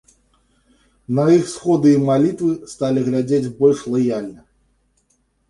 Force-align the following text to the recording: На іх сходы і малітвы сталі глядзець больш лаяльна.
На 1.19 1.25
іх 1.39 1.43
сходы 1.55 1.91
і 1.97 1.99
малітвы 2.07 2.57
сталі 2.73 3.05
глядзець 3.11 3.53
больш 3.61 3.85
лаяльна. 3.93 4.41